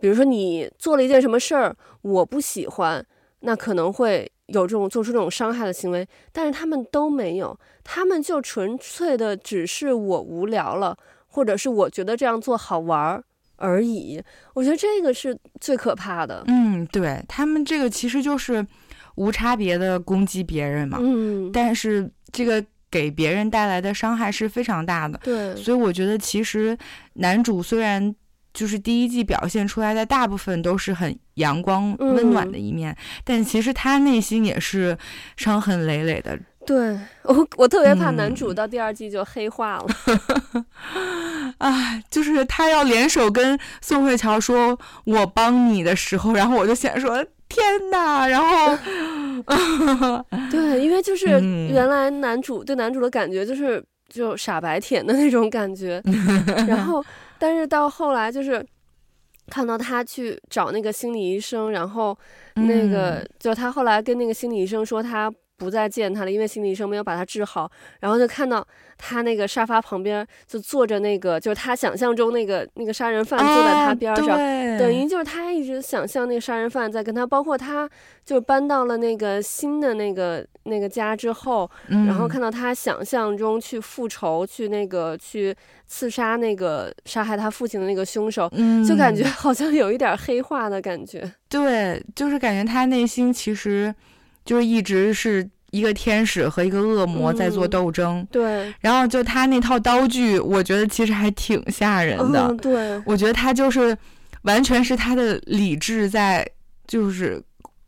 [0.00, 3.06] 比如说你做了一件什么事儿，我不喜欢，
[3.42, 6.06] 那可能会有这种做出这种伤害的行为。
[6.32, 10.96] 但是他们都没有，他们就纯粹的只是我无聊了，
[11.28, 13.22] 或者是我觉得这样做好玩
[13.56, 14.22] 而已。
[14.54, 16.44] 我觉得这个是最可怕的。
[16.46, 18.66] 嗯，对，他们这个其实就是
[19.16, 20.98] 无差别的攻击别人嘛。
[21.00, 22.64] 嗯，但是这个。
[22.92, 26.76] 给别人带来的伤害是非常大的，对，所以我觉得其实
[27.12, 28.12] 男主虽然
[28.52, 34.96] 就是第一季表现出来的大部分都是很阳光温暖的一面，嗯、但其实他内心也是
[35.36, 36.38] 伤痕累累的。
[36.66, 39.86] 对，我我特别怕男主到第二季就黑化了。
[41.58, 47.24] 啊、嗯，就是他要联手跟宋慧乔说“我帮你”的时候，然后我就想说。
[47.52, 48.78] 天呐，然后，
[50.52, 51.26] 对，因为就是
[51.68, 56.00] 原来男主对男主的感觉就是就傻白甜的那种感觉，
[56.68, 57.04] 然后
[57.40, 58.64] 但是到后来就是
[59.48, 62.16] 看到他去找那个心理医生，然后
[62.54, 65.28] 那个就他后来跟那个心理医生说他。
[65.60, 67.70] 不再见他了，因为心理医生没有把他治好。
[68.00, 77.88] 然后就看到他那个沙发旁边就坐着那个，就是他想象中那个那个杀人犯坐在他边上，啊、等于就是他一直想象那个杀人犯在跟他，包括他
[78.24, 85.54] 就搬到了那个新的那个那个家之后，嗯、然后看到他想象中去复仇，去那个去
[85.86, 91.30] 刺杀那个杀害他父亲的那个凶手，嗯、就感觉好像有一点黑化的感觉。
[91.50, 93.94] 对，就是感觉他内心其实。
[94.44, 98.74] 就是一直是一个天使和一个恶魔在做斗争，嗯、对。
[98.80, 102.48] 然后就他那套刀具，我觉得其实还挺吓人的。
[102.48, 103.96] 嗯、对，我觉得他就是
[104.42, 106.44] 完全是他的理智在，
[106.88, 107.40] 就是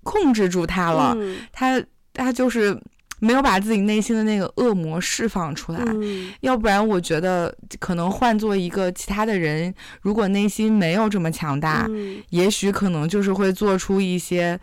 [0.04, 1.12] 控制住他了。
[1.16, 2.78] 嗯、他他就是
[3.18, 5.80] 没有把自己内心的那个恶魔释放出来。
[5.84, 14.56] 嗯、要不然，我觉得可能换做一个其他的人，如果内心没有这么强大，嗯、也许可能就是会做出一些。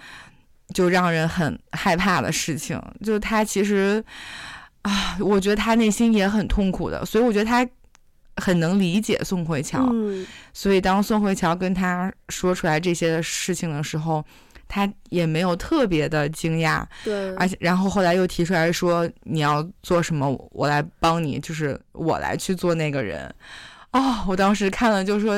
[0.74, 4.04] 就让人很害怕的事情，就他其实
[4.84, 7.68] 啊，我觉得他内心也很痛苦的，所以我觉得他
[8.38, 9.88] 很能理解宋慧乔。
[9.92, 14.24] 嗯，所以当宋慧乔跟他说出来这些事情的时候，
[14.68, 16.86] 他也没有特别的惊讶。
[17.04, 23.34] 对，而且然后后来又提出来说，你要做什么，我来帮你，就是我来去做那个人。
[23.92, 25.34] 哦，我当时看了就说。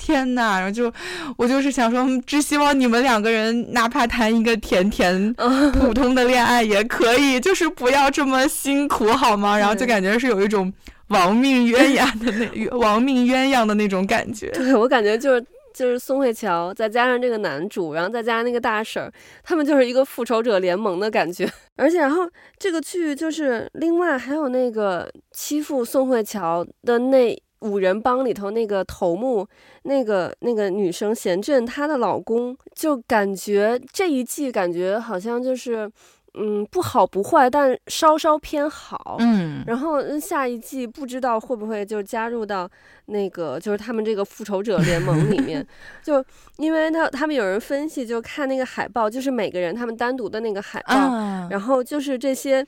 [0.00, 0.90] 天呐，然后就
[1.36, 5.32] 我就是想说，只希望你们两个人哪怕谈一个甜甜
[5.74, 9.58] 普通的恋爱也可以， 就是不要这么辛苦好吗？
[9.58, 10.72] 然后就感觉是有一种
[11.08, 14.50] 亡命鸳鸯的那亡命鸳鸯的那种感觉。
[14.52, 19.12] 对，我感觉就是就是宋慧乔再加上这个男主，然后再加上那个大婶，
[19.44, 21.46] 他们就是一个复仇者联盟的感觉。
[21.76, 27.42] 而且然后这个剧就是另外还有那个欺负宋慧乔的那。
[27.60, 29.46] 五人帮里头那个头目，
[29.82, 35.90] 那个那个女生贤镇，她的老公就感觉这一季感觉好像就是，
[36.34, 39.16] 嗯，不好不坏，但稍稍偏好。
[39.20, 42.66] 嗯，然后下一季不知道会不会就加入到
[43.06, 45.66] 那个就是他们这个复仇者联盟里面，
[46.02, 46.24] 就
[46.56, 52.66] 因为他他们有人分析，就看那个海报，就是每个人他们单独的那个海报，啊、然后就是这些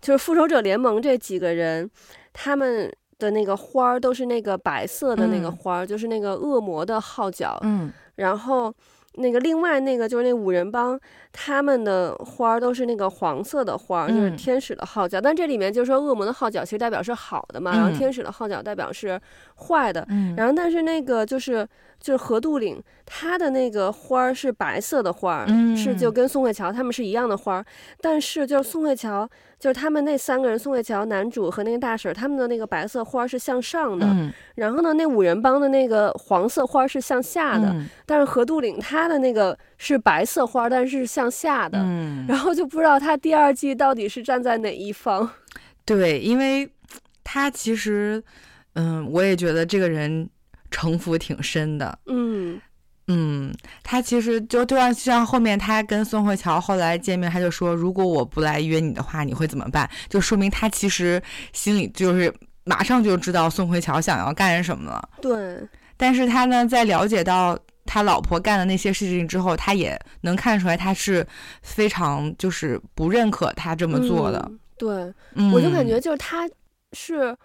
[0.00, 1.90] 就是复仇者联盟这几个人，
[2.34, 2.92] 他们。
[3.18, 7.58] 的那个花儿都是那个白色的那个花儿，嗯、就是那个恶魔的号角。
[7.62, 8.72] 嗯，然后
[9.14, 10.98] 那个另外那个就是那五人帮，
[11.36, 15.18] 他们的花儿都是那个黄色的花儿，就是天使的号角。
[15.18, 19.20] 嗯、但这里面就是说恶魔的号角其实代表是好的嘛，嗯、然后天使的号角代表是
[19.56, 20.06] 坏的。
[20.08, 21.68] 嗯，然后但是那个就是
[21.98, 27.66] 就是河渡岭，它的那个花儿是白色的花儿，嗯、是就跟宋慧乔他们是一样的花儿，
[28.00, 29.28] 但是就是宋慧乔。
[29.56, 45.28] 就是他们那三个人，宋慧乔、男主和那个大婶，他们的那个白色花是向上的，嗯、然后呢，那五人帮的那个黄色花是向下的，嗯、但是河渡岭他的那个是白色花，但是是向下的，嗯、然后就不知道他第二季到底是站在哪一方。
[45.84, 46.68] 对，因为
[47.22, 48.22] 他其实，
[48.74, 50.28] 嗯，我也觉得这个人
[50.70, 52.60] 城府挺深的，嗯。
[53.06, 59.86] 嗯，他其实就就像像后面他跟宋慧乔后来见面，他就说，如果我不来约你的话，你会怎么办？
[60.08, 62.32] 就说明他其实心里就是
[62.64, 65.08] 马上就知道宋慧乔想要干什么了。
[65.20, 65.58] 对，
[65.98, 71.26] 但是他呢，在了解到他老婆干的那些事情之后，他也能看出来他是
[71.62, 74.38] 非常就是不认可他这么做的。
[74.48, 76.48] 嗯、对，嗯、我就感觉就是他
[76.92, 77.36] 是。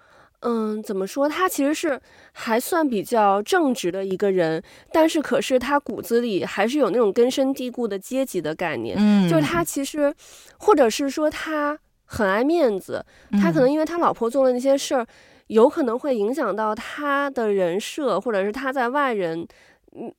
[0.42, 1.28] 嗯，怎么说？
[1.28, 2.00] 他其实是
[2.32, 8.96] 还算比较正直的一个人，但是可是他骨子里还是有那种根深蒂固的阶级的概念。
[8.98, 10.16] 嗯，就是他其实，
[10.58, 15.06] 或者是说他很爱面子，他可能因为他老婆做了那些事儿，
[15.48, 19.46] 有可能会影响到他的人设，或者是他在外人。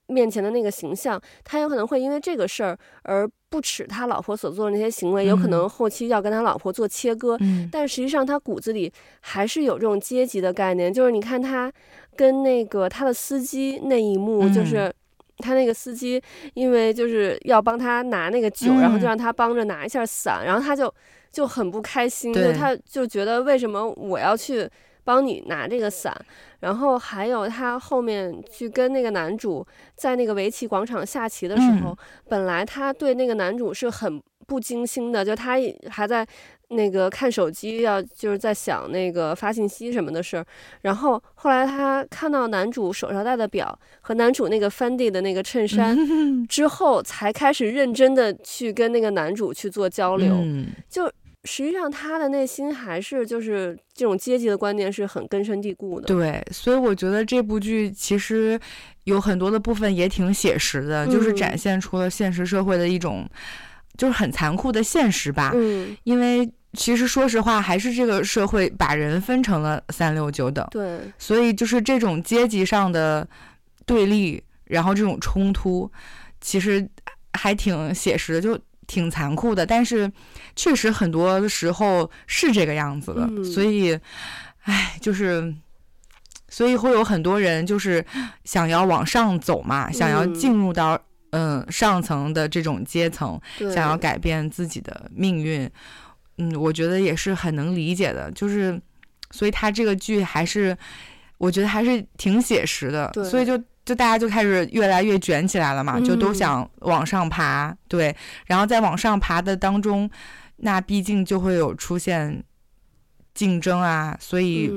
[0.07, 7.37] 面前的那个形象，他有可能会因为这个事儿而不耻他老婆所做的那些行为，有可能后期要跟他老婆做切割。
[7.41, 10.93] 嗯，但实际上他骨子里还是有这种阶级的概念。
[10.93, 11.73] 就是你看他
[12.17, 14.93] 跟那个他的司机那一幕，就是
[15.39, 16.21] 他那个司机
[16.55, 20.93] 因为就是要帮他拿那个酒，然后就让他帮着拿一下伞，然后他就
[21.31, 24.69] 就很不开心，就他就觉得为什么我要去。
[25.11, 26.15] 帮你拿这个伞，
[26.61, 31.97] 然后还有他后面去跟那个男主在那个围棋广场下棋的时候，嗯、
[32.29, 35.57] 本来他对那个男主是很不经心的，就他
[35.89, 36.25] 还在
[36.69, 40.47] 那个看手机，要就是在想那个发信息什么的事儿。
[40.83, 45.97] 然后后来他看到男主手上戴的表和男主那个 Fendi 的那个衬衫
[46.47, 51.11] 之后，才开始认真的去跟那个男主去做交 流，嗯、就。
[51.45, 56.07] 实际上，他的内心还是就是这种阶级的观念是很根深蒂固的。
[56.07, 58.61] 对，所以我觉得这部剧其实
[59.05, 63.27] 有很多的部分也挺写实的，嗯、就是展现出了现实社会的一种，
[63.97, 65.53] 就是很残酷的现实吧。
[65.55, 70.67] 嗯，因为其实说实话，还是这个社会把人分成了三六九等。
[70.71, 73.27] 对，所以就是这种阶级上的
[73.87, 75.91] 对立，然后这种冲突，
[76.43, 76.87] 其实
[77.33, 78.61] 还挺写实的，就。
[78.91, 80.11] 挺残酷的，但是
[80.57, 83.97] 确实很多时候是这个样子的，嗯、所以，
[84.63, 85.55] 唉，就是，
[86.49, 88.05] 所以会有很多人就是
[88.43, 91.01] 想要往上走嘛，嗯、想要进入到
[91.31, 93.41] 嗯上层的这种阶层，
[93.73, 95.71] 想要改变自己的命运，
[96.39, 98.77] 嗯，我觉得也是很能理解的，就是，
[99.31, 100.77] 所以他这个剧还是，
[101.39, 103.57] 我觉得还是挺写实的，所以就。
[103.85, 108.17] 就大家就开始越来越卷起来了嘛，就都想往上爬，嗯、对，
[108.47, 110.09] 然后在往上爬的当中，
[110.57, 112.45] 那毕竟就会有出现
[113.35, 114.71] 竞争啊，所以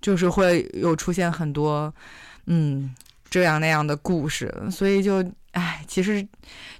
[0.00, 1.92] 就是会有出现很多
[2.46, 2.94] 嗯
[3.28, 6.26] 这样那样的故事，所以就唉，其实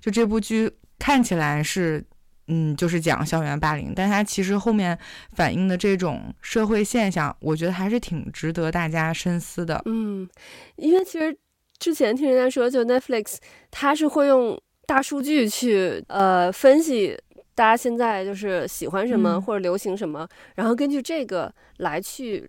[0.01, 2.05] 就这部剧看起来是
[2.51, 4.99] 嗯就是讲校园霸凌，但它其实后面
[5.33, 9.81] 反映的这种社会现象，我觉得还是挺值得大家深思的。
[9.87, 10.29] 嗯，
[10.77, 11.35] 因为其实。
[11.83, 13.37] 之前听人家说，就 Netflix，
[13.71, 17.19] 它是会用大数据去呃分析
[17.55, 22.47] 大家现在就是喜欢什么或者流行什么，嗯、然后根据这个来去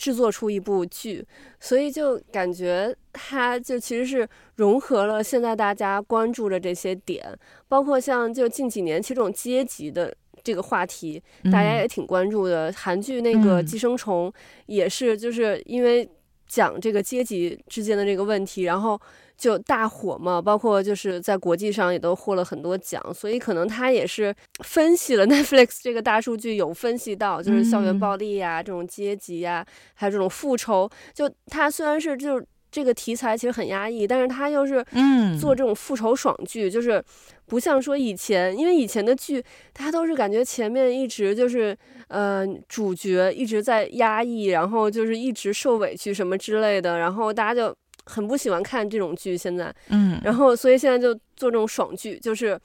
[0.00, 1.22] 制作出一部剧，
[1.60, 12.70] 所以就感觉它就其实是融合了现在大家关注的这些点，包括像就近几年其实这种阶级的这个话题，大家也挺关注的。
[12.70, 14.30] 嗯、韩剧那个《寄生虫》
[14.64, 16.08] 也是，就是因为。
[16.50, 19.00] 讲这个阶级之间的这个问题，然后
[19.40, 32.46] 就大火嘛，包括就是在国际上也都获了很多奖，所以可能他也是分析了 Netflix 这个大数据，有分析到就是校园暴力呀、啊，这种阶级呀、啊，还有这种复仇，就他虽然是就是。
[32.72, 37.02] 这个题材其实很压抑，但是他又是嗯做这种复仇爽剧，嗯、就是
[37.46, 39.42] 不像说以前，因为以前的剧
[39.74, 41.76] 他都是感觉前面一直就是
[42.06, 47.74] 呃主角一直在压抑，然后就是一直受委屈什么之类的，然后大家就
[48.06, 49.36] 很不喜欢看这种剧。
[49.36, 52.58] 现在嗯，然后所以现在就做这种爽剧，就是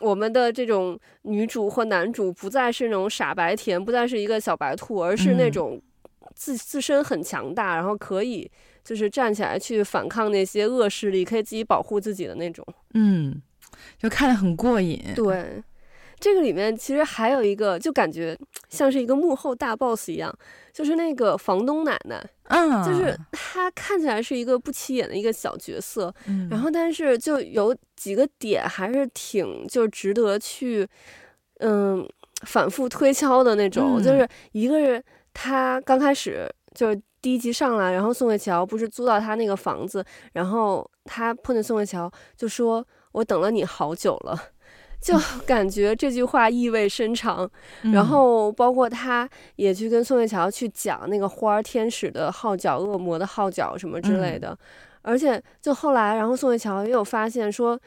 [0.00, 5.80] 我们的这种女主或男主不再是那种傻白甜，不再是一个小白兔，而是那种
[6.34, 8.50] 自自身很强大，然后可以。
[8.82, 12.66] 就是站起来去反抗那些恶势力，可以自己保护自己的那种。
[12.94, 13.40] 嗯，
[13.98, 14.98] 就看得很过瘾。
[15.14, 15.62] 对，
[16.20, 20.32] 这个里面其实还有一个，就感觉像是一个幕后大 boss 一样，
[20.72, 22.24] 就是那个房东奶奶。
[22.44, 30.86] 嗯，就是她看起来是一个不起眼的一个小角色，嗯，然后但是就有几个点还是挺就值得去
[31.60, 32.06] 嗯
[32.46, 33.96] 反复推敲的那种。
[33.96, 35.02] 嗯，就是一个是
[35.32, 37.02] 她刚开始就是。
[37.22, 40.02] 第一集上来，然后宋慧乔不是租到他那个房子，
[40.32, 44.34] 然后他碰见宋慧乔就说：“我等了你好久了。”
[45.00, 45.14] 就
[45.46, 47.50] 感觉这句话意味深长。
[47.82, 54.58] 嗯、然后包括他也去跟宋慧乔去讲那个花儿天使的号角、恶魔的号角什么之类的，嗯、
[55.02, 57.78] 而且就后来，然后宋慧乔也有发现说，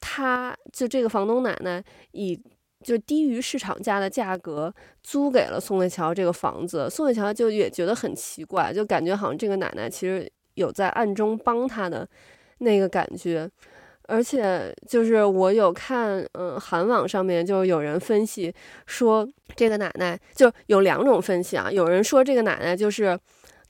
[0.00, 1.82] 他就这个房东奶奶
[2.12, 2.40] 以。
[2.82, 12.08] 就低于市场价的价格租给了宋慧乔这个房子，宋慧乔就也觉得很奇怪，就感觉好像这个奶奶其实有在暗中帮她的
[12.60, 13.46] 那个感觉。
[14.10, 18.52] 而且就是我有看，嗯，韩网上面就有人分析
[18.86, 21.70] 说，这个奶奶就有两种分析啊。
[21.70, 23.16] 有人说这个奶奶就是，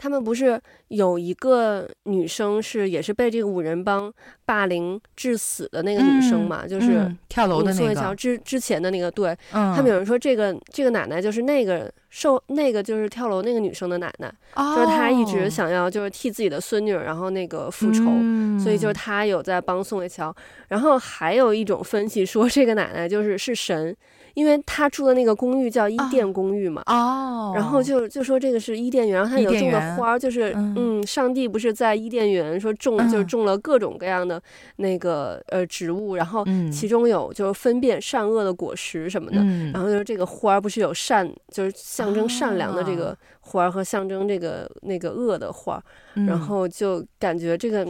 [0.00, 4.10] 他们不是有一个女生是也是被这个五人帮
[4.46, 7.76] 霸凌致死的那个女生嘛，嗯、就是、嗯、跳楼的那个。
[7.76, 11.92] 宋慧乔之之前的那个，对，嗯、他们有人说这个这个奶奶就是那个。
[12.12, 14.74] 受那个就是跳楼那个女生的奶奶，oh.
[14.74, 20.34] 就是她一直想要就是替自己的孙女，然后那个复仇，嗯、所以就是她有在帮宋慧乔。
[20.66, 23.96] 然后还有一种分析说，这个奶奶就是是神。
[24.40, 34.42] 因为他住的那个公寓叫伊甸公寓嘛，哦，然后就就说这个是伊甸园，然后他有种的花，就是嗯，嗯，上帝不是在伊甸园说种，嗯、就是种了各种各样的
[34.76, 45.78] 那个呃植物，然后其中有就是分辨善恶的果实什么的，嗯、然后就是这个花不是有善，就是象征善良的这个花和象征这个那个恶的花，
[46.14, 47.86] 嗯、然后就感觉这个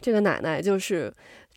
[0.00, 1.12] 这个奶奶就是。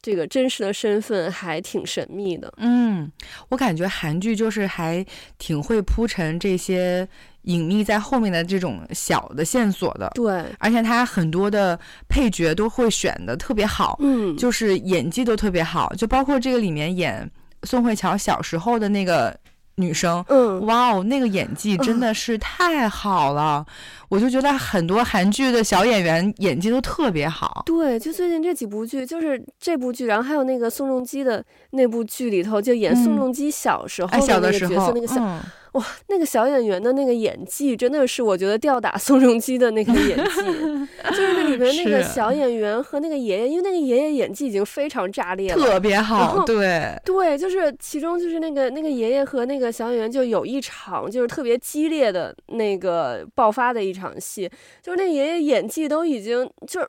[0.06, 2.54] 这个真实的身份还挺神秘的。
[2.58, 3.12] 嗯，
[3.50, 5.04] 我感觉韩剧就是还
[5.40, 7.08] 挺会铺陈这些
[7.42, 10.12] 隐秘在后面的这种小的线索的。
[10.14, 17.28] 对，而且他很多的配角都会选的特别好，嗯，就是演技都特别好，就包括这个里面演
[17.64, 19.36] 宋慧乔小时候的那个。
[19.78, 23.74] 女生，嗯，哇哦，那个演技真的是太好了，嗯、
[24.10, 27.64] 我就觉得很多韩剧的小演员演技都特别好。
[27.66, 35.16] 对，就最近这几部剧，就是这部剧，然后还有那个宋仲基的那部剧里头，就演宋仲基小时候的那个角色，嗯、那个小。
[35.20, 35.42] 嗯
[35.76, 40.42] 哇，那个小演员的那个演技真的是我觉得吊打宋仲基的那个演技，
[41.12, 54.50] 就是那里面那个小演员和那个爷爷，因为那个爷爷演技已经非常炸裂了，特别好，对对，就是其中就是那个那个爷爷和那个小演员就有一场就是特别激烈的那个爆发的一场戏，
[54.82, 56.88] 就是那爷爷演技都已经就是。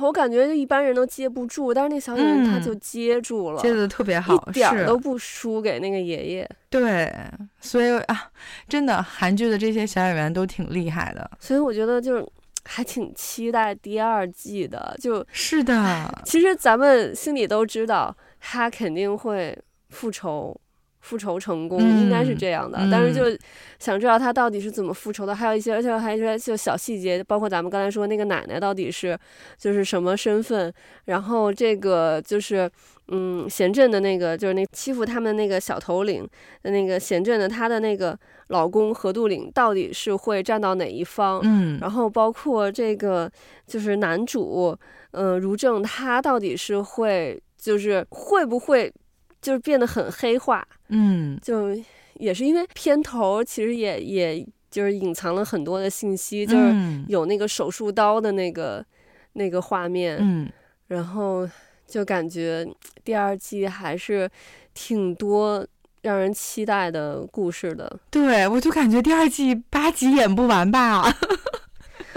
[0.00, 6.50] 我感觉就一般人都接不住，但是那小演员他就接住了，嗯、接的特别好，一点都不输给那个爷爷。
[6.70, 7.12] 对，
[7.60, 8.30] 所以啊，
[8.66, 12.26] 真的韩剧的这些小演员都挺厉害的，所以我觉得就是
[12.64, 14.96] 还挺期待第二季的。
[15.00, 19.56] 就是的，其实咱们心里都知道他肯定会
[19.90, 20.58] 复仇。
[21.04, 23.38] 复仇成功应该是这样的，嗯、但是就
[23.78, 29.16] 想知道他到底是怎么复仇的，嗯、还有一些，而且还有一些就小细节，包括咱们刚才说那个奶奶到底是
[29.58, 30.72] 就是什么身份，
[31.04, 32.70] 然后这个就是
[33.08, 36.26] 嗯贤镇的那个就是那欺负他们那个小头领
[36.62, 43.30] 的那个贤镇的他的那个老公何度岭到底是会站到哪一方，嗯，然后包括这个
[43.66, 44.74] 就是男主
[45.10, 48.90] 嗯、呃、如正他到底是会就是会不会。
[49.44, 51.76] 就是变得很黑化，嗯，就
[52.14, 56.74] 也是因为片头其实也也就是隐藏了很多的信息，就是
[57.08, 58.82] 有那个手术刀的那个
[59.34, 60.50] 那个画面，嗯，
[60.86, 61.46] 然后
[61.86, 62.66] 就感觉
[63.04, 64.30] 第二季还是
[64.72, 65.66] 挺多
[66.00, 68.00] 让人期待的故事的。
[68.10, 71.04] 对，我就感觉第二季八集演不完吧。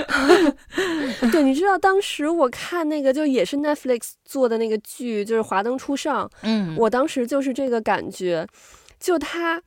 [1.31, 6.25] 对，你知道当时我看那个就也是 Netflix 做的那个剧，就是《华灯初上》。
[6.43, 8.47] 嗯，我当时就是这个感觉，
[8.99, 9.61] 就他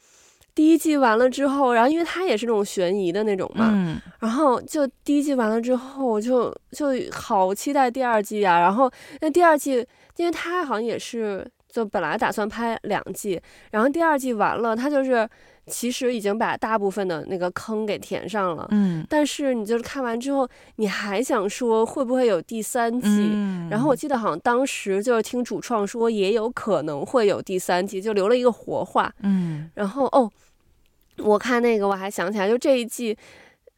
[0.54, 8.58] 第一季完了之后，然后因为他也是那种悬疑的那种嘛，嗯，然后就第一季完了之后我，就就好期待第二季啊。
[8.58, 9.86] 然后那第二季，
[10.16, 15.28] 因为他好像也是就本来打算拍两季，然后第二季完了，他就是。
[15.70, 20.46] 其实已经把大部分的那个坑给填上了，嗯，但是你就是看完之后，
[20.76, 23.08] 你还想说会不会有第三季？
[23.08, 30.30] 嗯，然后我记得好像当时就是听主创说也有可能会有第三季，就留了一个活话，嗯，然后哦，
[31.18, 33.16] 我看那个我还想起来，就这一季，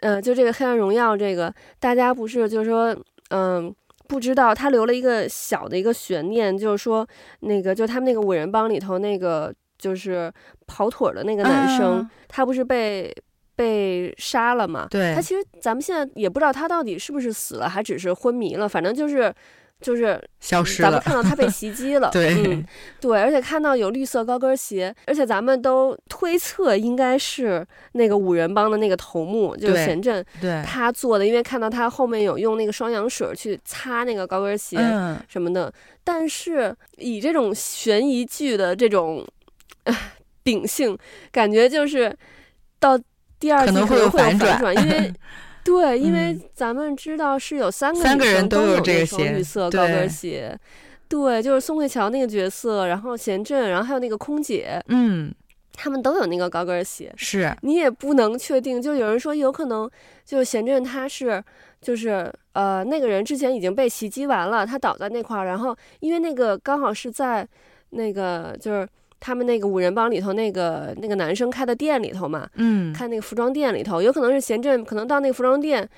[0.01, 2.97] 呃，就这个《黑暗荣耀》这个，大家不是就是说，
[3.31, 3.73] 嗯，
[4.09, 7.07] 不知道他留了一个小的一个悬念，就是说
[7.41, 9.55] 那个就他们那个五人帮里头那个。
[9.83, 10.33] 就是
[10.69, 13.13] 跑腿的那个男生，嗯、他不是被
[13.57, 14.87] 被杀了嘛？
[14.89, 18.69] 对，他其实咱们现在也不知道他到底是不是死了，还只是昏迷了。
[18.69, 19.35] 反正就是
[19.81, 20.89] 就是消失了。
[20.89, 22.65] 咱们看到他被 袭击了，对、嗯、
[23.01, 34.79] 对，而且看到有绿色高跟鞋，而且咱们都推测应该是那个五人帮的那个头目，就是贤镇，对，他做的，因为看到他后面有用那个双氧水去擦那个高跟鞋
[35.27, 35.67] 什么的。
[35.69, 35.73] 嗯、
[36.05, 39.27] 但是以这种悬疑剧的这种。
[40.43, 40.97] 秉性
[41.31, 42.15] 感觉就是
[42.79, 42.99] 到
[43.39, 45.13] 第二季可能会有反转，因为
[45.65, 50.59] 对，因为咱们知道是有三个三个人都有这个双绿色高跟鞋，
[51.09, 55.33] 对，就是宋慧乔那个角色，然后贤振，然后还有那个空姐，嗯，
[55.75, 58.83] 他们都有那个高跟鞋，是你也不能确定。
[58.83, 59.89] 就有人说有可能，
[60.25, 61.43] 就是贤振他是
[61.81, 67.47] 就是呃那个人之前已经被袭击完了，他倒在那块儿，然后因为那个刚好是在
[67.91, 68.89] 那个就是
[69.23, 75.89] 他们那个五人帮里头那个那个男生开的店里头嘛，嗯，开那个服装店里头，有可能是贤镇可能到那个服装店。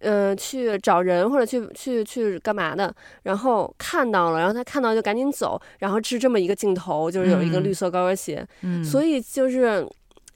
[0.00, 9.86] 嗯、呃，去找人或者去去去干嘛的，然后看到了，然后他看到就赶紧走，然后是这么一个镜头，就是有一个绿色高跟鞋，嗯，所以就是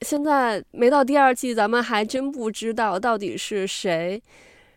[0.01, 4.19] 现在没到第二季，咱们还真不知道到底是谁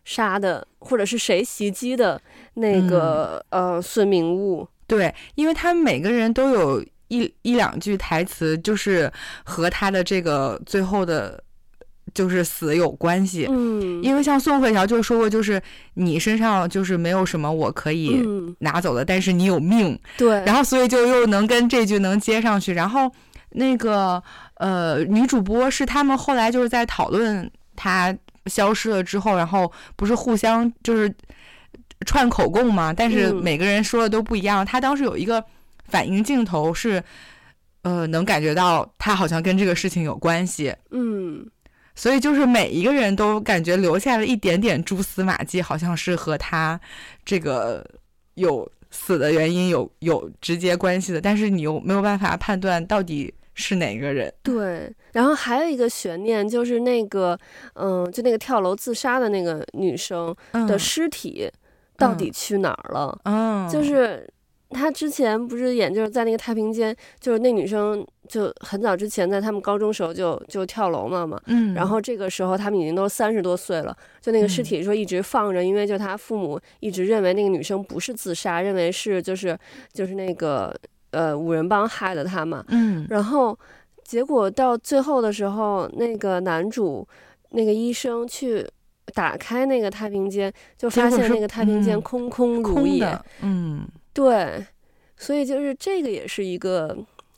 [0.05, 2.21] 杀的，或者是谁袭击的
[2.55, 4.67] 那个、嗯、呃孙明悟。
[4.87, 9.13] 对，因为他们每个人都有一一两句台词，就是
[9.45, 11.43] 和他的这个最后的。
[12.15, 15.63] 就是死有关系，嗯，因为像宋慧乔就说过，就是
[15.95, 18.21] 你身上就是没有什么我可以
[18.59, 23.11] 拿走的，嗯、但是你有命，对，然后所以就又能跟这句能接上去，然后
[23.53, 24.23] 那个
[24.57, 31.11] 呃女主播是他们后来就是在讨论她消失了之后，然后不是互相就是
[32.05, 35.43] 串口供嘛，但是每个人说的都不一样，她、嗯、当时有一个
[35.93, 37.03] 反应镜头是
[37.83, 41.47] 呃能感觉到他好像跟这个事情有关系，嗯。
[41.95, 46.81] 所以就是每一个人都感觉留下了一点点蛛丝马迹，好像是和他
[47.23, 47.85] 这个
[48.37, 54.33] 有死的原因有有直接关系的，但是你又没有办法判断到底是哪个人。
[54.43, 57.39] 对，然后还有一个悬念就是那个，
[57.75, 60.35] 嗯，就那个跳楼自杀的那个女生
[60.67, 61.47] 的尸体
[61.99, 63.21] 到底去哪儿了？
[63.25, 64.27] 嗯，就是。
[64.73, 79.59] 他之前不是演就是在那个太平间，就是那女生就很早之前在他们高中时候就就跳楼了嘛，嗯，然后这个时候他们已经都三十多岁了，就那个尸体说一直放着，因为就他父母一直认为那个女生不是自杀，认为是就是
[79.93, 80.75] 就是那个
[81.11, 83.59] 呃五人帮害的他嘛，嗯，然后
[84.05, 87.07] 结果到最后的时候，那个男主
[87.51, 88.67] 那个医生去
[89.15, 93.87] 打开那个太平间，就发现那个太平间空空如也，嗯。
[94.13, 94.67] 对，
[95.17, 96.97] 所以就是这个也是一个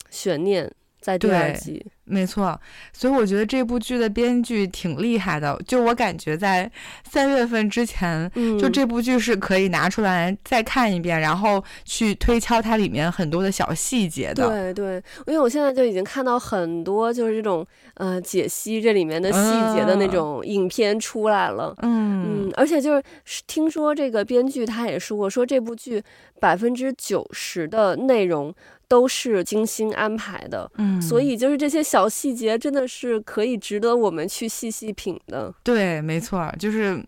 [0.09, 0.69] 悬念，
[1.05, 1.85] 在第二季。
[2.07, 2.59] 没错，
[2.93, 5.59] 所以我觉得这部剧的编剧挺厉害的。
[5.67, 6.71] 就我感觉，在
[7.09, 14.47] 三月份之前，嗯，就这部剧是可以拿出来再看一遍，然后去推敲它里面很多的小细节的。
[14.47, 14.95] 对对，
[15.25, 21.75] 因为我现在就已经看到很多就是这种呃解析这里面的细节的那种影片出来了。
[21.81, 26.03] 嗯嗯，而且就是听说这个编剧他也说过，说这部剧
[26.39, 28.53] 百分之九十的内容。
[28.87, 35.53] 都是精心安排的，嗯，所以就是这些小细节真的是可以值得我们去细细品的。
[35.63, 37.03] 对，没错，就是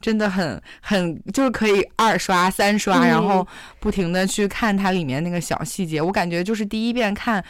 [0.00, 3.46] 真的很很就是可以二刷三刷，嗯，然后
[3.80, 6.00] 不停的去看它里面那个小细节。
[6.00, 7.44] 我感觉就是第一遍看，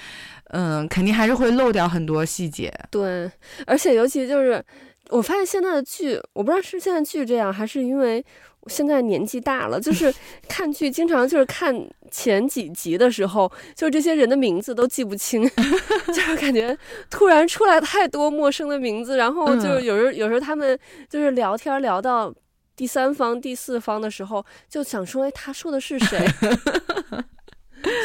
[0.50, 2.72] 嗯，肯定还是会漏掉很多细节。
[2.90, 3.30] 对，
[3.66, 4.64] 而且尤其就是
[5.10, 8.24] 我发现现在的剧，我不知道是现在剧这样，还是因为。
[8.66, 10.12] 现在年纪大了，就是
[10.48, 11.74] 看剧经常就是看
[12.10, 15.42] 前几集的时候，就是这些人的名字都记不清，
[16.08, 16.76] 就是感觉
[17.10, 22.32] 突然出来太多陌生的名字，然后就是有时候有时候他们就是聊天聊到
[22.76, 26.18] 第三方、第四方的时候，就想说，哎，他说的是谁？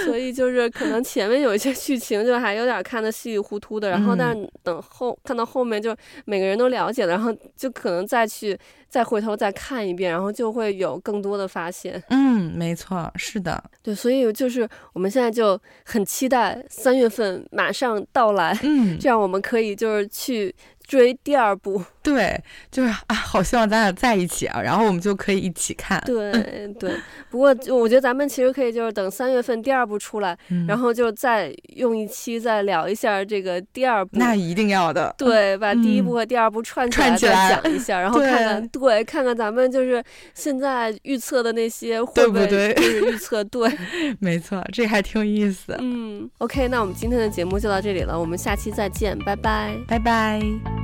[0.05, 8.57] 所以就是可能前面有一些剧情就还有点看的稀里糊涂的，然后但是等后看到后面就每个人都了解了，然后就可能再去
[8.88, 12.01] 再回头再看一遍，然后就会有更多的发现。
[12.09, 20.53] 嗯，没错，是的，对，所以就是我们现在就很期待三月份马上到来，嗯，这样我们可以就是去。
[20.90, 22.36] 追第二部，对，
[22.72, 26.02] 就是啊，好希望咱俩在一起啊，然后我们就可以一起看。
[26.04, 26.32] 对
[26.80, 26.96] 对，
[27.30, 34.18] 不过我觉得咱们其实可以就是等三月份第二部出来，嗯、然后就再用一期再聊一下这个第二部。
[34.18, 35.14] 那一定要的。
[35.16, 42.74] 对，把第一部和第二部串起来再讲一下，嗯、然 后看看对，对，看看咱们就是现在预测的那些会不会就是
[43.06, 43.70] 预测对
[44.20, 45.78] 没错，这还挺有意思。
[45.80, 50.78] 嗯，OK，那我们今天的节目就到这里了，我们下期再见，拜拜，拜拜。